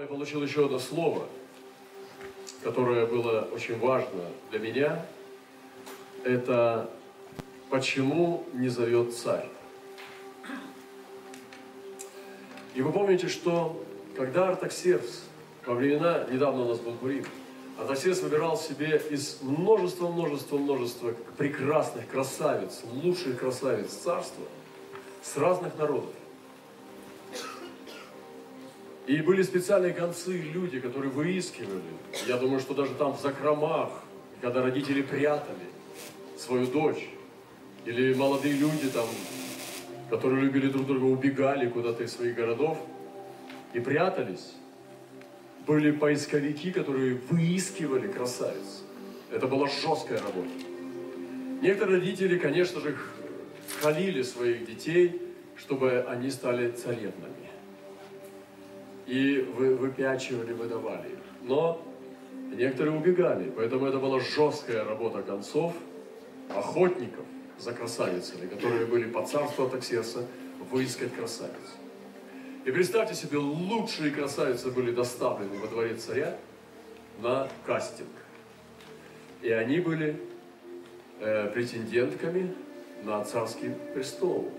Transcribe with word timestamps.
Я 0.00 0.06
получил 0.06 0.42
еще 0.42 0.64
одно 0.64 0.78
слово, 0.78 1.26
которое 2.62 3.04
было 3.04 3.46
очень 3.52 3.78
важно 3.78 4.22
для 4.50 4.58
меня. 4.58 5.04
Это 6.24 6.88
почему 7.68 8.46
не 8.54 8.70
зовет 8.70 9.14
царь? 9.14 9.46
И 12.74 12.80
вы 12.80 12.92
помните, 12.92 13.28
что 13.28 13.84
когда 14.16 14.48
Артаксеркс 14.48 15.24
во 15.66 15.74
времена, 15.74 16.24
недавно 16.30 16.62
у 16.62 16.68
нас 16.68 16.78
был 16.78 16.94
Пурим, 16.94 17.26
Артаксеркс 17.78 18.22
выбирал 18.22 18.56
себе 18.56 19.02
из 19.10 19.42
множества, 19.42 20.08
множества, 20.08 20.56
множества 20.56 21.14
прекрасных 21.36 22.08
красавиц, 22.08 22.80
лучших 23.02 23.38
красавиц 23.38 23.90
царства 23.90 24.46
с 25.22 25.36
разных 25.36 25.76
народов. 25.76 26.14
И 29.06 29.22
были 29.22 29.42
специальные 29.42 29.92
концы, 29.92 30.32
люди, 30.32 30.78
которые 30.78 31.10
выискивали. 31.10 31.80
Я 32.26 32.36
думаю, 32.36 32.60
что 32.60 32.74
даже 32.74 32.94
там 32.94 33.16
в 33.16 33.20
закромах, 33.20 33.90
когда 34.40 34.62
родители 34.62 35.02
прятали 35.02 35.66
свою 36.38 36.66
дочь, 36.66 37.08
или 37.86 38.14
молодые 38.14 38.54
люди 38.54 38.88
там, 38.88 39.06
которые 40.10 40.42
любили 40.42 40.68
друг 40.68 40.86
друга, 40.86 41.04
убегали 41.04 41.68
куда-то 41.68 42.04
из 42.04 42.12
своих 42.12 42.36
городов 42.36 42.78
и 43.72 43.80
прятались. 43.80 44.52
Были 45.66 45.90
поисковики, 45.90 46.70
которые 46.70 47.14
выискивали 47.30 48.08
красавиц. 48.08 48.82
Это 49.32 49.46
была 49.46 49.68
жесткая 49.68 50.20
работа. 50.20 50.50
Некоторые 51.62 52.00
родители, 52.00 52.38
конечно 52.38 52.80
же, 52.80 52.96
халили 53.80 54.22
своих 54.22 54.66
детей, 54.66 55.20
чтобы 55.56 56.04
они 56.08 56.30
стали 56.30 56.70
царевнами 56.70 57.49
и 59.10 59.40
вы, 59.56 59.74
выпячивали, 59.74 60.52
выдавали. 60.52 61.10
Но 61.42 61.82
некоторые 62.52 62.96
убегали, 62.96 63.50
поэтому 63.50 63.86
это 63.86 63.98
была 63.98 64.20
жесткая 64.20 64.84
работа 64.84 65.22
концов, 65.22 65.74
охотников 66.48 67.24
за 67.58 67.72
красавицами, 67.72 68.46
которые 68.46 68.86
были 68.86 69.10
по 69.10 69.26
царству 69.26 69.66
Атаксерса, 69.66 70.26
выискать 70.70 71.12
красавиц. 71.12 71.76
И 72.64 72.70
представьте 72.70 73.14
себе, 73.14 73.38
лучшие 73.38 74.12
красавицы 74.12 74.70
были 74.70 74.92
доставлены 74.92 75.58
во 75.58 75.66
дворец 75.66 76.04
царя 76.04 76.36
на 77.20 77.48
кастинг. 77.66 78.08
И 79.42 79.50
они 79.50 79.80
были 79.80 80.20
э, 81.18 81.50
претендентками 81.52 82.54
на 83.02 83.24
царский 83.24 83.72
престол, 83.92 84.52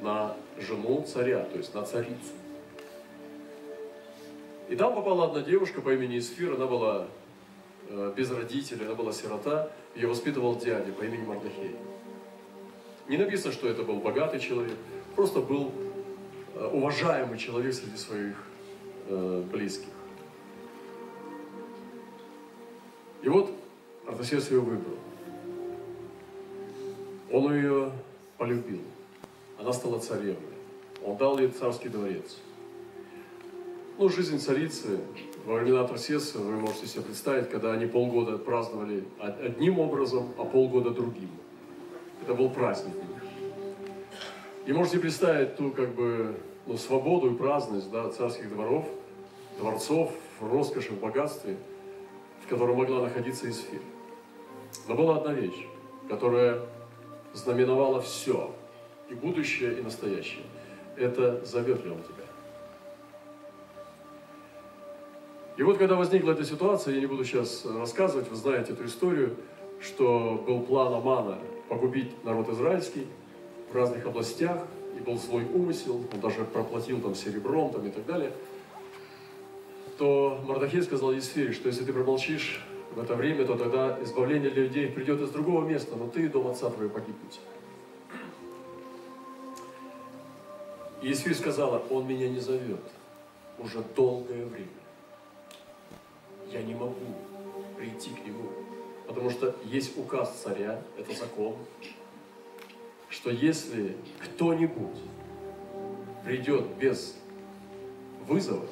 на 0.00 0.34
жену 0.58 1.02
царя, 1.02 1.40
то 1.40 1.58
есть 1.58 1.74
на 1.74 1.82
царицу. 1.82 2.41
И 4.68 4.76
там 4.76 4.94
попала 4.94 5.26
одна 5.26 5.42
девушка 5.42 5.80
по 5.80 5.92
имени 5.92 6.18
Исфир, 6.18 6.54
она 6.54 6.66
была 6.66 7.06
э, 7.88 8.12
без 8.16 8.30
родителей, 8.30 8.86
она 8.86 8.94
была 8.94 9.12
сирота, 9.12 9.70
ее 9.94 10.08
воспитывал 10.08 10.56
дядя 10.56 10.92
по 10.92 11.02
имени 11.02 11.24
Мардахей. 11.24 11.76
Не 13.08 13.16
написано, 13.16 13.52
что 13.52 13.68
это 13.68 13.82
был 13.82 13.96
богатый 13.96 14.40
человек, 14.40 14.76
просто 15.14 15.40
был 15.40 15.72
э, 16.54 16.66
уважаемый 16.72 17.38
человек 17.38 17.74
среди 17.74 17.96
своих 17.96 18.36
э, 19.08 19.44
близких. 19.52 19.88
И 23.22 23.28
вот 23.28 23.52
Артасерс 24.06 24.50
ее 24.50 24.60
выбрал. 24.60 24.96
Он 27.30 27.54
ее 27.54 27.92
полюбил. 28.36 28.80
Она 29.58 29.72
стала 29.72 29.98
царевной. 29.98 30.36
Он 31.04 31.16
дал 31.16 31.38
ей 31.38 31.48
царский 31.48 31.88
дворец. 31.88 32.38
Ну, 34.02 34.08
жизнь 34.08 34.40
царицы 34.40 34.98
во 35.46 35.54
времена 35.54 35.86
Тарсеса, 35.86 36.38
вы 36.38 36.56
можете 36.56 36.88
себе 36.88 37.02
представить, 37.02 37.48
когда 37.50 37.70
они 37.70 37.86
полгода 37.86 38.36
праздновали 38.36 39.04
одним 39.20 39.78
образом, 39.78 40.34
а 40.38 40.44
полгода 40.44 40.90
другим. 40.90 41.30
Это 42.20 42.34
был 42.34 42.50
праздник. 42.50 42.96
И 44.66 44.72
можете 44.72 44.98
представить 44.98 45.54
ту, 45.54 45.70
как 45.70 45.94
бы, 45.94 46.34
ну, 46.66 46.76
свободу 46.76 47.32
и 47.32 47.36
праздность 47.36 47.92
да, 47.92 48.10
царских 48.10 48.48
дворов, 48.48 48.88
дворцов, 49.60 50.10
роскоши, 50.40 50.90
в 50.94 50.98
богатстве, 50.98 51.56
в 52.44 52.48
котором 52.48 52.78
могла 52.78 53.02
находиться 53.02 53.48
Исфир. 53.48 53.82
Но 54.88 54.96
была 54.96 55.18
одна 55.18 55.32
вещь, 55.32 55.68
которая 56.08 56.60
знаменовала 57.34 58.00
все, 58.00 58.52
и 59.08 59.14
будущее, 59.14 59.78
и 59.78 59.80
настоящее. 59.80 60.42
Это 60.96 61.44
завет 61.44 61.84
ли 61.84 61.92
он 61.92 62.02
тебя? 62.02 62.21
И 65.56 65.62
вот 65.62 65.76
когда 65.76 65.96
возникла 65.96 66.32
эта 66.32 66.44
ситуация, 66.44 66.94
я 66.94 67.00
не 67.00 67.06
буду 67.06 67.24
сейчас 67.24 67.66
рассказывать, 67.66 68.28
вы 68.28 68.36
знаете 68.36 68.72
эту 68.72 68.86
историю, 68.86 69.36
что 69.80 70.42
был 70.46 70.60
план 70.60 70.94
Амана 70.94 71.38
погубить 71.68 72.24
народ 72.24 72.48
израильский 72.48 73.06
в 73.70 73.76
разных 73.76 74.06
областях, 74.06 74.66
и 74.96 75.00
был 75.00 75.18
злой 75.18 75.44
умысел, 75.44 76.02
он 76.12 76.20
даже 76.20 76.44
проплатил 76.44 77.00
там 77.00 77.14
серебром 77.14 77.70
там, 77.70 77.86
и 77.86 77.90
так 77.90 78.06
далее, 78.06 78.32
то 79.98 80.40
Мардахей 80.46 80.82
сказал 80.82 81.12
Есфире, 81.12 81.52
что 81.52 81.68
если 81.68 81.84
ты 81.84 81.92
промолчишь 81.92 82.64
в 82.94 83.00
это 83.00 83.14
время, 83.14 83.44
то 83.44 83.56
тогда 83.56 83.98
избавление 84.02 84.50
для 84.50 84.64
людей 84.64 84.88
придет 84.88 85.20
из 85.20 85.30
другого 85.30 85.66
места, 85.66 85.96
но 85.96 86.08
ты 86.08 86.24
и 86.24 86.28
дом 86.28 86.46
отца 86.46 86.70
твоего 86.70 86.92
погибнете. 86.92 87.40
И 91.02 91.08
Есфирь 91.08 91.34
сказала, 91.34 91.82
он 91.90 92.06
меня 92.06 92.28
не 92.28 92.40
зовет 92.40 92.80
уже 93.58 93.82
долгое 93.94 94.46
время 94.46 94.81
я 96.52 96.62
не 96.62 96.74
могу 96.74 96.94
прийти 97.76 98.10
к 98.10 98.26
нему. 98.26 98.50
Потому 99.06 99.30
что 99.30 99.56
есть 99.64 99.96
указ 99.98 100.40
царя, 100.42 100.80
это 100.98 101.12
закон, 101.14 101.56
что 103.08 103.30
если 103.30 103.96
кто-нибудь 104.24 105.00
придет 106.24 106.66
без 106.78 107.16
вызова, 108.26 108.66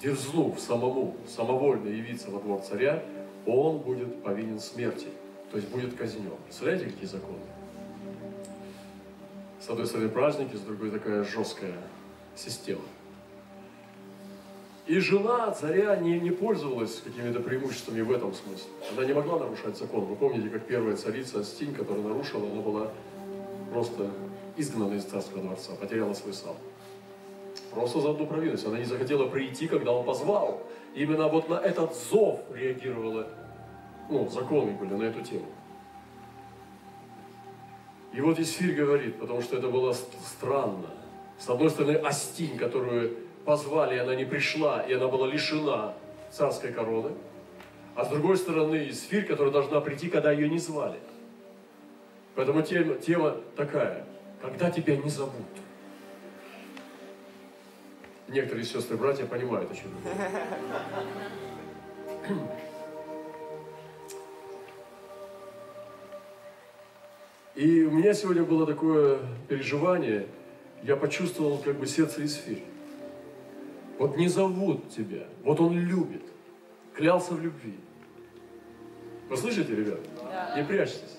дерзнув 0.00 0.60
самому, 0.60 1.16
самовольно 1.26 1.88
явиться 1.88 2.30
во 2.30 2.40
двор 2.40 2.60
царя, 2.60 3.02
он 3.46 3.78
будет 3.78 4.22
повинен 4.22 4.60
смерти, 4.60 5.08
то 5.50 5.56
есть 5.56 5.68
будет 5.70 5.96
казнен. 5.96 6.32
Представляете, 6.44 6.86
какие 6.86 7.06
законы? 7.06 7.38
С 9.60 9.68
одной 9.68 9.86
стороны 9.86 10.08
праздники, 10.08 10.54
с 10.54 10.60
другой 10.60 10.90
такая 10.90 11.24
жесткая 11.24 11.74
система. 12.36 12.82
И 14.86 15.00
жена 15.00 15.50
царя 15.50 15.96
не, 15.96 16.20
не 16.20 16.30
пользовалась 16.30 17.00
какими-то 17.00 17.40
преимуществами 17.40 18.02
в 18.02 18.12
этом 18.12 18.32
смысле. 18.32 18.70
Она 18.92 19.04
не 19.04 19.12
могла 19.14 19.40
нарушать 19.40 19.76
закон. 19.76 20.04
Вы 20.04 20.14
помните, 20.14 20.48
как 20.48 20.64
первая 20.66 20.96
царица 20.96 21.40
Астинь, 21.40 21.74
которая 21.74 22.04
нарушила, 22.04 22.48
она 22.48 22.60
была 22.60 22.92
просто 23.72 24.12
изгнана 24.56 24.94
из 24.94 25.04
царского 25.04 25.42
дворца, 25.42 25.72
потеряла 25.80 26.14
свой 26.14 26.34
сан. 26.34 26.54
Просто 27.72 28.00
за 28.00 28.10
одну 28.10 28.26
провинность. 28.26 28.64
Она 28.64 28.78
не 28.78 28.84
захотела 28.84 29.26
прийти, 29.26 29.66
когда 29.66 29.90
он 29.90 30.04
позвал. 30.06 30.62
Именно 30.94 31.26
вот 31.28 31.48
на 31.48 31.54
этот 31.54 31.94
зов 31.96 32.40
реагировала, 32.54 33.26
ну, 34.08 34.28
законы 34.28 34.70
были 34.70 34.94
на 34.94 35.02
эту 35.02 35.20
тему. 35.22 35.46
И 38.12 38.20
вот 38.20 38.38
Исфирь 38.38 38.74
говорит, 38.74 39.18
потому 39.18 39.42
что 39.42 39.56
это 39.56 39.68
было 39.68 39.92
странно. 39.92 40.90
С 41.38 41.48
одной 41.50 41.70
стороны, 41.70 41.96
Астинь, 41.96 42.56
которую 42.56 43.25
позвали, 43.46 43.96
она 43.96 44.14
не 44.14 44.24
пришла, 44.24 44.82
и 44.82 44.92
она 44.92 45.06
была 45.08 45.26
лишена 45.26 45.94
царской 46.30 46.72
короны. 46.72 47.12
А 47.94 48.04
с 48.04 48.08
другой 48.08 48.36
стороны, 48.36 48.88
Исфирь, 48.90 49.24
которая 49.24 49.52
должна 49.52 49.80
прийти, 49.80 50.10
когда 50.10 50.32
ее 50.32 50.50
не 50.50 50.58
звали. 50.58 50.98
Поэтому 52.34 52.60
тема, 52.60 52.96
тема 52.96 53.36
такая, 53.56 54.04
когда 54.42 54.70
тебя 54.70 54.96
не 54.96 55.08
зовут. 55.08 55.32
Некоторые 58.28 58.64
сестры 58.64 58.96
и 58.96 58.98
братья 58.98 59.24
понимают, 59.24 59.70
о 59.70 59.74
чем 59.74 59.92
я 60.04 60.12
И 67.54 67.84
у 67.84 67.90
меня 67.92 68.12
сегодня 68.12 68.42
было 68.42 68.66
такое 68.66 69.20
переживание, 69.48 70.26
я 70.82 70.96
почувствовал 70.96 71.56
как 71.58 71.76
бы 71.76 71.86
сердце 71.86 72.24
Исфирь. 72.26 72.64
Вот 73.98 74.16
не 74.16 74.28
зовут 74.28 74.90
тебя, 74.90 75.26
вот 75.42 75.58
он 75.60 75.72
любит, 75.78 76.22
клялся 76.94 77.34
в 77.34 77.40
любви. 77.40 77.74
Вы 79.28 79.36
слышите, 79.36 79.74
ребят? 79.74 80.00
Да. 80.22 80.54
Не 80.56 80.64
прячьтесь, 80.64 81.18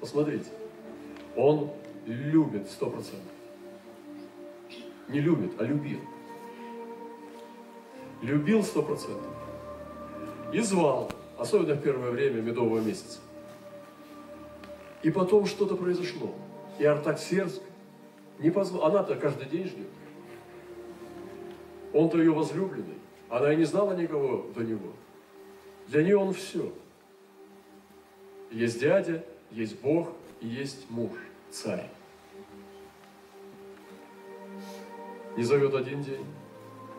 посмотрите. 0.00 0.50
Он 1.36 1.70
любит 2.06 2.68
сто 2.70 2.90
процентов. 2.90 3.32
Не 5.08 5.20
любит, 5.20 5.52
а 5.58 5.64
любил. 5.64 6.00
Любил 8.20 8.62
сто 8.62 8.82
процентов. 8.82 9.32
И 10.52 10.60
звал, 10.60 11.10
особенно 11.38 11.74
в 11.74 11.82
первое 11.82 12.10
время 12.10 12.42
медового 12.42 12.80
месяца. 12.80 13.20
И 15.02 15.10
потом 15.10 15.46
что-то 15.46 15.76
произошло. 15.76 16.34
И 16.78 16.84
Артаксерск 16.84 17.62
не 18.38 18.50
позвал. 18.50 18.84
Она-то 18.84 19.14
каждый 19.14 19.48
день 19.48 19.66
ждет. 19.66 19.88
Он-то 21.92 22.18
ее 22.18 22.32
возлюбленный. 22.32 22.98
Она 23.28 23.52
и 23.52 23.56
не 23.56 23.64
знала 23.64 23.94
никого 23.94 24.46
до 24.54 24.62
него. 24.62 24.92
Для 25.88 26.02
нее 26.02 26.16
он 26.18 26.32
все. 26.32 26.72
Есть 28.50 28.80
дядя, 28.80 29.24
есть 29.50 29.80
Бог 29.80 30.12
и 30.40 30.48
есть 30.48 30.90
муж, 30.90 31.12
царь. 31.50 31.88
Не 35.36 35.42
зовет 35.44 35.74
один 35.74 36.02
день, 36.02 36.24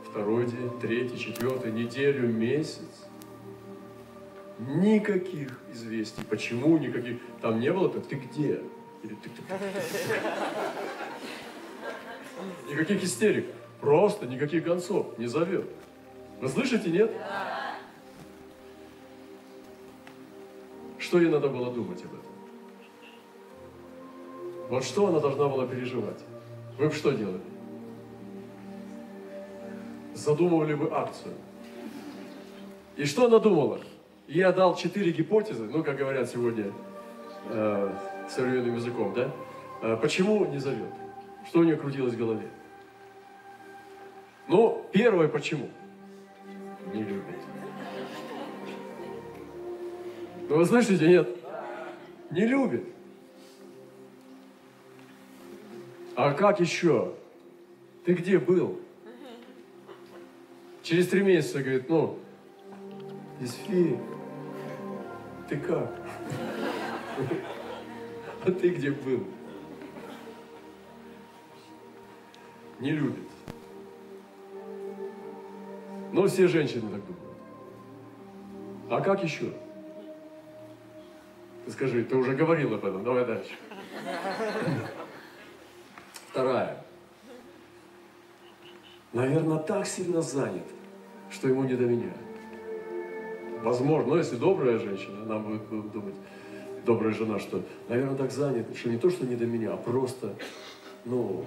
второй 0.10 0.46
день, 0.46 0.80
третий, 0.80 1.18
четвертый, 1.18 1.72
неделю, 1.72 2.28
месяц. 2.28 3.08
Никаких 4.60 5.60
известий. 5.74 6.24
Почему 6.24 6.78
никаких? 6.78 7.18
Там 7.42 7.60
не 7.60 7.72
было, 7.72 7.90
так 7.90 8.06
ты 8.08 8.16
где? 8.16 8.62
Или 9.04 9.16
ты, 9.16 9.30
ты, 9.30 9.42
ты. 9.48 9.54
Никаких 12.72 13.04
истерик. 13.04 13.46
Просто 13.82 14.28
никаких 14.28 14.66
концов. 14.66 15.18
Не 15.18 15.28
зовет. 15.28 15.70
Вы 16.42 16.50
слышите, 16.50 16.90
нет? 16.90 17.12
Что 20.98 21.20
ей 21.20 21.30
надо 21.30 21.48
было 21.48 21.72
думать 21.72 22.04
об 22.04 22.14
этом? 22.14 22.32
Вот 24.70 24.84
что 24.84 25.08
она 25.08 25.20
должна 25.20 25.48
была 25.48 25.66
переживать? 25.66 26.20
Вы 26.78 26.90
бы 26.90 26.94
что 26.94 27.12
делали? 27.12 27.42
задумывали 30.20 30.74
бы 30.74 30.90
акцию. 30.92 31.34
И 32.98 33.06
что 33.06 33.26
она 33.26 33.40
думала? 33.40 33.80
Я 34.28 34.52
дал 34.52 34.76
четыре 34.76 35.12
гипотезы, 35.12 35.66
ну, 35.66 35.84
как 35.84 35.98
говорят 35.98 36.30
сегодня 36.30 36.72
э, 37.50 37.94
современным 38.30 38.76
языком, 38.76 39.14
да? 39.16 39.32
Э, 39.82 39.98
почему 40.00 40.46
не 40.46 40.60
зовет? 40.60 40.94
Что 41.48 41.60
у 41.60 41.64
нее 41.64 41.78
крутилось 41.78 42.14
в 42.14 42.18
голове? 42.18 42.48
Ну, 44.50 44.84
первое, 44.92 45.28
почему? 45.28 45.70
Не 46.92 47.04
любит. 47.04 47.36
Ну, 50.50 50.58
вы 50.58 50.66
слышите, 50.66 51.08
нет? 51.08 51.30
Не 52.32 52.48
любит. 52.48 52.84
А 56.16 56.34
как 56.34 56.60
еще? 56.60 57.14
Ты 58.06 58.14
где 58.14 58.40
был? 58.40 58.80
Через 60.82 61.10
три 61.10 61.22
месяца 61.22 61.62
говорит, 61.62 61.88
ну, 61.88 62.18
Исфи, 63.40 64.00
ты 65.48 65.58
как? 65.58 65.96
А 68.46 68.52
ты 68.52 68.70
где 68.70 68.90
был? 68.90 69.26
Не 72.80 72.92
любит. 72.92 73.29
Но 76.12 76.28
все 76.28 76.48
женщины 76.48 76.90
так 76.90 77.02
думают. 77.06 77.30
А 78.90 79.02
как 79.02 79.24
еще? 79.24 79.54
Ты 81.66 81.72
скажи, 81.72 82.04
ты 82.04 82.16
уже 82.16 82.36
говорил 82.36 82.74
об 82.74 82.86
этом, 82.86 83.04
давай 83.04 83.26
дальше. 83.26 83.52
Вторая. 86.32 86.84
Наверное, 89.14 89.58
так 89.60 89.86
сильно 89.86 90.22
занят, 90.22 90.66
что 91.30 91.48
ему 91.48 91.64
не 91.64 91.76
до 91.76 91.86
меня. 91.86 92.14
Возможно, 93.64 94.12
но 94.12 94.18
если 94.18 94.36
добрая 94.38 94.80
женщина, 94.80 95.24
она 95.24 95.40
будет 95.40 95.92
думать, 95.92 96.16
добрая 96.86 97.14
жена, 97.14 97.40
что, 97.40 97.62
наверное, 97.90 98.16
так 98.16 98.32
занят, 98.32 98.66
что 98.76 98.90
не 98.90 98.98
то, 98.98 99.10
что 99.10 99.26
не 99.26 99.36
до 99.36 99.46
меня, 99.46 99.74
а 99.74 99.78
просто, 99.78 100.34
ну, 101.06 101.44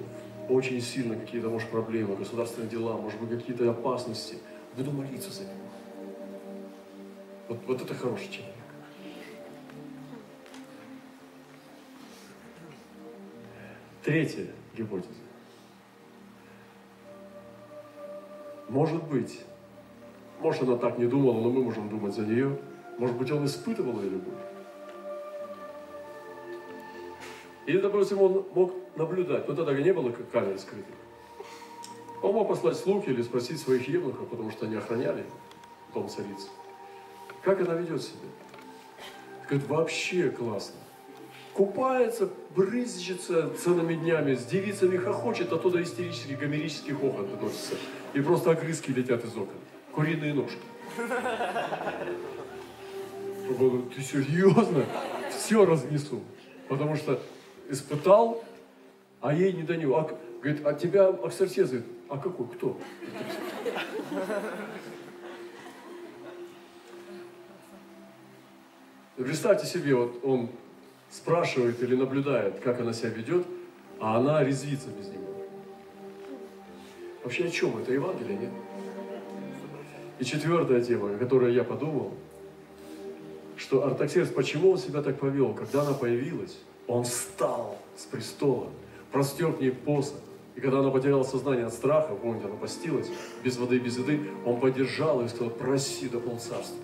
очень 0.48 0.80
сильно 0.80 1.16
какие-то, 1.16 1.48
может, 1.48 1.68
проблемы, 1.70 2.16
государственные 2.16 2.68
дела, 2.68 2.96
может 2.96 3.20
быть, 3.20 3.40
какие-то 3.40 3.70
опасности. 3.70 4.36
Буду 4.76 4.90
молиться 4.90 5.30
за 5.30 5.42
него. 5.42 5.52
Вот, 7.48 7.58
вот 7.66 7.82
это 7.82 7.94
хороший 7.94 8.30
человек. 8.30 8.54
Третья 14.02 14.46
гипотеза. 14.76 15.08
Может 18.68 19.04
быть, 19.04 19.44
может, 20.40 20.62
она 20.62 20.76
так 20.76 20.98
не 20.98 21.06
думала, 21.06 21.40
но 21.40 21.50
мы 21.50 21.62
можем 21.62 21.88
думать 21.88 22.14
за 22.14 22.22
нее. 22.22 22.58
Может 22.98 23.16
быть, 23.16 23.30
он 23.30 23.44
испытывал 23.44 24.00
ее 24.00 24.10
любовь. 24.10 24.34
Или, 27.66 27.78
допустим, 27.80 28.20
он 28.22 28.44
мог 28.54 28.72
наблюдать, 28.96 29.46
но 29.46 29.54
тогда 29.54 29.72
не 29.74 29.92
было 29.92 30.10
как 30.10 30.30
камер 30.30 30.58
скрытых. 30.58 30.96
Он 32.22 32.34
мог 32.34 32.48
послать 32.48 32.76
слуги 32.76 33.10
или 33.10 33.22
спросить 33.22 33.60
своих 33.60 33.88
евнухов, 33.88 34.28
потому 34.28 34.50
что 34.50 34.66
они 34.66 34.76
охраняли 34.76 35.24
дом 35.92 36.08
царицы. 36.08 36.48
Как 37.42 37.60
она 37.60 37.74
ведет 37.74 38.02
себя? 38.02 38.28
Говорит, 39.48 39.68
вообще 39.68 40.30
классно. 40.30 40.76
Купается, 41.52 42.30
брызжется 42.54 43.52
целыми 43.58 43.94
днями, 43.94 44.34
с 44.34 44.46
девицами 44.46 44.96
хохочет, 44.96 45.52
оттуда 45.52 45.82
истерический, 45.82 46.34
гомерический 46.34 46.92
хохот 46.92 47.28
доносится. 47.30 47.74
И 48.14 48.20
просто 48.20 48.52
огрызки 48.52 48.90
летят 48.90 49.24
из 49.24 49.36
окон 49.36 49.58
куриные 49.92 50.34
ножки. 50.34 50.58
Ты 53.94 54.02
серьезно? 54.02 54.84
Все 55.30 55.64
разнесу. 55.64 56.20
Потому 56.68 56.96
что 56.96 57.20
испытал, 57.68 58.42
а 59.20 59.34
ей 59.34 59.52
не 59.52 59.62
до 59.62 59.76
него. 59.76 59.98
А, 59.98 60.18
говорит, 60.42 60.66
а 60.66 60.72
тебя 60.74 61.10
эксорсез 61.24 61.68
говорит, 61.68 61.86
а 62.12 62.18
какой, 62.18 62.46
кто? 62.46 62.76
Представьте 69.16 69.66
себе, 69.66 69.94
вот 69.94 70.20
он 70.22 70.50
спрашивает 71.10 71.82
или 71.82 71.96
наблюдает, 71.96 72.60
как 72.60 72.80
она 72.80 72.92
себя 72.92 73.08
ведет, 73.08 73.46
а 73.98 74.18
она 74.18 74.44
резвится 74.44 74.88
без 74.88 75.08
него. 75.08 75.42
Вообще 77.24 77.46
о 77.46 77.50
чем 77.50 77.78
это? 77.78 77.94
Евангелие, 77.94 78.36
нет? 78.36 78.50
И 80.18 80.24
четвертая 80.24 80.82
тема, 80.82 81.14
о 81.14 81.16
которой 81.16 81.54
я 81.54 81.64
подумал, 81.64 82.12
что 83.56 83.86
Артаксеркс, 83.86 84.32
почему 84.32 84.72
он 84.72 84.78
себя 84.78 85.00
так 85.00 85.18
повел? 85.18 85.54
Когда 85.54 85.80
она 85.80 85.94
появилась, 85.94 86.58
он 86.86 87.04
встал 87.04 87.78
с 87.96 88.04
престола, 88.04 88.68
простер 89.10 89.54
к 89.54 89.60
ней 89.60 89.70
посох. 89.70 90.20
И 90.54 90.60
когда 90.60 90.80
она 90.80 90.90
потеряла 90.90 91.22
сознание 91.22 91.66
от 91.66 91.72
страха, 91.72 92.14
помните, 92.14 92.46
она 92.46 92.56
постилась, 92.56 93.08
без 93.42 93.56
воды, 93.56 93.78
без 93.78 93.96
еды, 93.98 94.20
он 94.44 94.60
поддержал 94.60 95.20
ее 95.20 95.26
и 95.26 95.28
сказал, 95.28 95.50
проси 95.50 96.08
до 96.08 96.20
полцарства. 96.20 96.76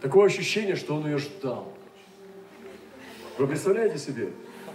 Такое 0.00 0.26
ощущение, 0.26 0.76
что 0.76 0.94
он 0.94 1.06
ее 1.06 1.18
ждал. 1.18 1.72
Вы 3.38 3.46
представляете 3.46 3.98
себе? 3.98 4.30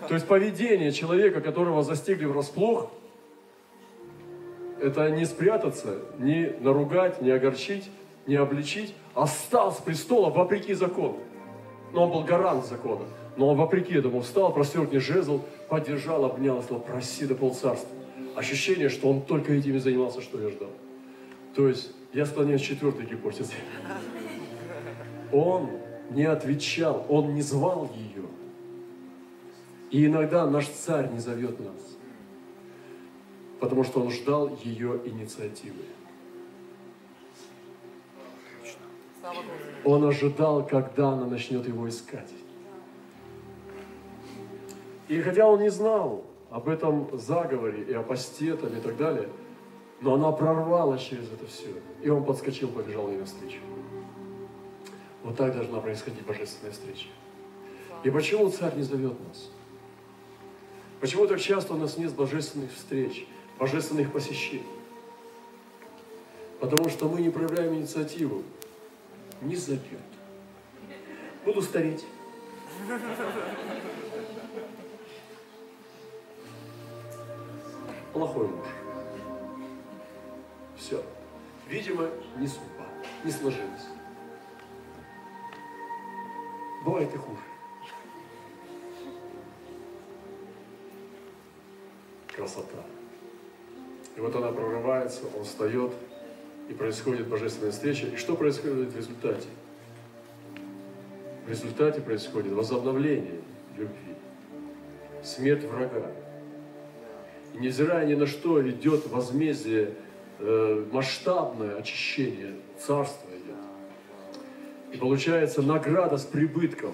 То 0.07 0.13
есть 0.13 0.27
поведение 0.27 0.91
человека, 0.91 1.41
которого 1.41 1.83
застигли 1.83 2.25
врасплох, 2.25 2.91
это 4.81 5.09
не 5.11 5.25
спрятаться, 5.25 5.99
не 6.17 6.53
наругать, 6.59 7.21
не 7.21 7.29
огорчить, 7.29 7.89
не 8.25 8.35
обличить, 8.35 8.93
а 9.13 9.25
встал 9.25 9.71
с 9.71 9.77
престола 9.77 10.29
вопреки 10.29 10.73
закону. 10.73 11.19
Но 11.93 12.05
он 12.05 12.11
был 12.11 12.23
гарант 12.23 12.65
закона. 12.65 13.05
Но 13.37 13.49
он 13.49 13.57
вопреки 13.57 13.93
этому 13.93 14.21
встал, 14.21 14.53
простер 14.53 14.81
мне 14.81 14.99
жезл, 14.99 15.41
поддержал, 15.69 16.25
обнял 16.25 16.59
и 16.59 16.63
сказал, 16.63 16.81
проси 16.81 17.25
до 17.25 17.35
полцарства. 17.35 18.00
Ощущение, 18.35 18.89
что 18.89 19.09
он 19.09 19.21
только 19.21 19.53
этим 19.53 19.75
и 19.75 19.79
занимался, 19.79 20.21
что 20.21 20.41
я 20.41 20.49
ждал. 20.49 20.71
То 21.55 21.67
есть 21.67 21.91
я 22.13 22.25
склоняюсь 22.25 22.61
к 22.61 22.65
четвертой 22.65 23.05
гипотезе. 23.05 23.53
Он 25.31 25.69
не 26.09 26.25
отвечал, 26.25 27.05
он 27.09 27.35
не 27.35 27.41
звал 27.41 27.89
ее. 27.95 28.25
И 29.91 30.05
иногда 30.05 30.45
наш 30.47 30.67
царь 30.67 31.11
не 31.11 31.19
зовет 31.19 31.59
нас 31.59 31.91
потому 33.61 33.83
что 33.83 34.01
он 34.01 34.09
ждал 34.09 34.57
ее 34.63 34.99
инициативы. 35.05 35.83
Он 39.85 40.03
ожидал, 40.03 40.65
когда 40.65 41.09
она 41.09 41.27
начнет 41.27 41.65
его 41.67 41.87
искать. 41.87 42.29
И 45.07 45.21
хотя 45.21 45.47
он 45.47 45.61
не 45.61 45.69
знал 45.69 46.25
об 46.51 46.69
этом 46.69 47.09
заговоре 47.17 47.83
и 47.83 47.93
о 47.93 48.03
посте 48.03 48.55
там, 48.55 48.77
и 48.77 48.79
так 48.79 48.97
далее, 48.97 49.29
но 50.01 50.13
она 50.13 50.31
прорвалась 50.31 51.01
через 51.01 51.31
это 51.31 51.47
все. 51.47 51.73
И 52.01 52.09
он 52.09 52.23
подскочил, 52.23 52.69
побежал 52.69 53.09
ей 53.09 53.17
навстречу. 53.17 53.59
Вот 55.23 55.35
так 55.35 55.55
должна 55.55 55.79
происходить 55.79 56.25
божественная 56.25 56.71
встреча. 56.71 57.07
И 58.03 58.09
почему 58.09 58.49
царь 58.49 58.75
не 58.75 58.83
зовет 58.83 59.15
нас? 59.27 59.49
Почему 60.99 61.25
так 61.25 61.39
часто 61.39 61.73
у 61.73 61.77
нас 61.77 61.97
нет 61.97 62.13
божественных 62.13 62.71
встреч? 62.71 63.27
божественных 63.61 64.11
посещений. 64.11 64.65
Потому 66.59 66.89
что 66.89 67.07
мы 67.07 67.21
не 67.21 67.29
проявляем 67.29 67.75
инициативу. 67.75 68.43
Не 69.39 69.55
зовет. 69.55 69.81
Буду 71.45 71.61
стареть. 71.61 72.03
Плохой 78.21 78.49
муж. 78.49 78.67
Все. 80.77 81.03
Видимо, 81.67 82.07
не 82.37 82.45
судьба, 82.45 82.85
не 83.23 83.31
сложилось. 83.31 83.87
Бывает 86.85 87.11
и 87.15 87.17
хуже. 87.17 87.39
Красота. 92.27 92.83
И 94.15 94.19
вот 94.19 94.35
она 94.35 94.51
прорывается, 94.51 95.23
он 95.35 95.43
встает, 95.43 95.91
и 96.69 96.73
происходит 96.73 97.27
божественная 97.27 97.71
встреча. 97.71 98.05
И 98.05 98.17
что 98.17 98.35
происходит 98.35 98.93
в 98.93 98.97
результате? 98.97 99.47
В 101.47 101.49
результате 101.49 102.01
происходит 102.01 102.53
возобновление 102.53 103.41
любви, 103.75 104.15
смерть 105.23 105.63
врага. 105.63 106.11
Невзирая 107.53 108.05
ни 108.05 108.15
на 108.15 108.25
что 108.25 108.67
идет 108.67 109.07
возмездие, 109.07 109.93
э, 110.39 110.85
масштабное 110.91 111.77
очищение, 111.77 112.55
царства 112.79 113.29
идет. 113.29 113.55
И 114.93 114.97
получается 114.97 115.61
награда 115.61 116.17
с 116.17 116.23
прибытком. 116.25 116.93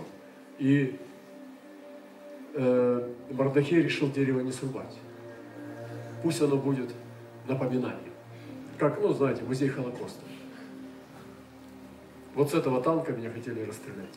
И 0.60 0.98
э, 2.54 3.14
Мардахей 3.32 3.82
решил 3.82 4.12
дерево 4.12 4.42
не 4.42 4.52
срубать. 4.52 4.98
Пусть 6.24 6.42
оно 6.42 6.58
будет 6.58 6.90
напоминанием. 7.48 8.14
Как, 8.78 9.00
ну, 9.02 9.14
знаете, 9.14 9.44
музей 9.44 9.70
Холокоста. 9.70 10.22
Вот 12.36 12.52
с 12.52 12.54
этого 12.54 12.82
танка 12.82 13.14
меня 13.14 13.32
хотели 13.32 13.64
расстрелять. 13.64 14.14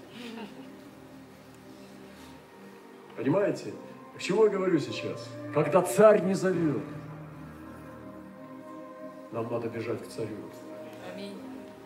Понимаете? 3.17 3.73
К 4.17 4.21
чему 4.21 4.45
я 4.45 4.51
говорю 4.51 4.79
сейчас? 4.79 5.29
Когда 5.55 5.83
царь 5.83 6.23
не 6.23 6.35
зовет, 6.35 6.83
нам 9.33 9.51
надо 9.51 9.69
бежать 9.69 10.03
к 10.03 10.09
царю. 10.09 10.37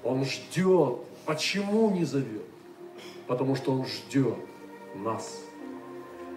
Он 0.02 0.25
ждет. 0.25 0.99
Почему 1.26 1.90
не 1.90 2.04
зовет? 2.04 2.45
Потому 3.26 3.57
что 3.57 3.73
он 3.73 3.87
ждет 3.87 4.37
нас. 4.95 5.43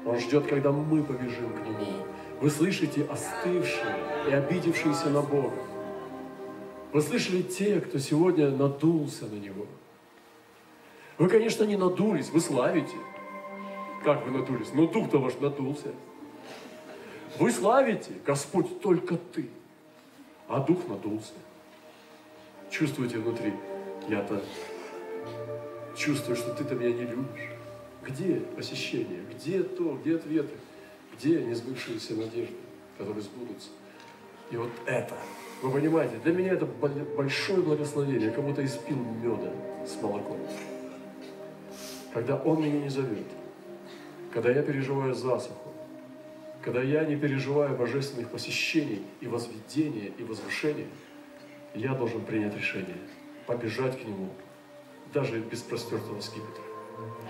Он 0.06 0.18
ждет, 0.20 0.48
когда 0.48 0.72
мы 0.72 1.04
побежим 1.04 1.54
к 1.54 1.60
нему. 1.66 2.06
Вы 2.40 2.50
слышите 2.50 3.06
остывшие 3.06 3.96
и 4.30 4.32
обидевшиеся 4.32 5.10
на 5.10 5.22
Бога. 5.22 5.58
Вы 6.94 7.02
слышали 7.02 7.42
те, 7.42 7.82
кто 7.82 8.00
сегодня 8.00 8.50
надулся 8.50 9.26
на 9.26 9.36
Него. 9.36 9.66
Вы, 11.18 11.28
конечно, 11.30 11.64
не 11.64 11.76
надулись, 11.76 12.30
вы 12.30 12.40
славите. 12.40 12.96
Как 14.08 14.26
вы 14.26 14.32
надулись? 14.32 14.70
Но 14.74 14.88
дух-то 14.88 15.18
ваш 15.18 15.38
надулся. 15.42 15.94
Вы 17.40 17.52
славите, 17.52 18.14
Господь, 18.26 18.80
только 18.80 19.18
Ты. 19.18 19.50
А 20.48 20.62
дух 20.62 20.88
надулся. 20.88 21.34
Чувствуете 22.70 23.18
внутри, 23.18 23.52
я-то 24.08 24.42
чувствую, 25.98 26.38
что 26.38 26.54
Ты-то 26.54 26.76
меня 26.76 26.94
не 26.94 27.02
любишь. 27.02 27.50
Где 28.02 28.36
посещение? 28.56 29.26
Где 29.30 29.62
то? 29.62 30.00
Где 30.02 30.16
ответы? 30.16 30.56
Где 31.18 31.44
несбывшиеся 31.44 32.16
надежды, 32.16 32.56
которые 32.98 33.24
сбудутся? 33.24 33.72
И 34.52 34.56
вот 34.56 34.72
это, 34.86 35.16
вы 35.62 35.70
понимаете, 35.70 36.16
для 36.24 36.32
меня 36.32 36.54
это 36.54 36.66
большое 36.66 37.62
благословение. 37.62 38.32
Кому-то 38.32 38.64
испил 38.64 39.00
меда 39.22 39.52
с 39.86 40.02
молоком. 40.02 40.38
Когда 42.14 42.38
Он 42.38 42.62
меня 42.62 42.80
не 42.80 42.90
зовет, 42.90 43.28
когда 44.34 44.52
я 44.52 44.62
переживаю 44.62 45.14
засуху, 45.14 45.74
когда 46.62 46.82
я 46.82 47.06
не 47.06 47.16
переживаю 47.16 47.76
божественных 47.76 48.30
посещений 48.30 49.04
и 49.22 49.28
возведения, 49.28 50.12
и 50.18 50.24
возвышения, 50.24 50.88
я 51.74 51.94
должен 51.94 52.26
принять 52.26 52.56
решение, 52.56 52.98
побежать 53.46 54.02
к 54.02 54.04
Нему, 54.04 54.30
даже 55.14 55.40
без 55.40 55.62
простертого 55.62 56.20
скипетра. 56.20 56.64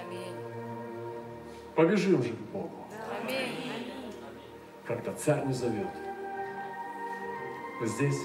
Аминь. 0.05 0.33
Побежим 1.75 2.23
же 2.23 2.33
к 2.33 2.39
Богу. 2.51 2.87
Аминь. 3.21 3.91
Когда 4.85 5.13
царь 5.13 5.45
не 5.45 5.53
зовет, 5.53 5.87
здесь? 7.81 8.19